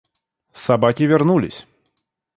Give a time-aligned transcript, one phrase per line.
[0.53, 1.67] Собаки вернулись.